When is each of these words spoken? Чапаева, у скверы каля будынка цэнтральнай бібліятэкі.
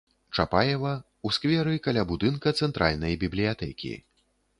Чапаева, 0.35 0.93
у 1.27 1.33
скверы 1.37 1.75
каля 1.87 2.05
будынка 2.11 2.53
цэнтральнай 2.65 3.13
бібліятэкі. 3.25 3.93